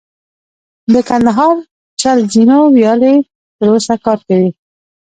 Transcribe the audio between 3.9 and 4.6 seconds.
کار کوي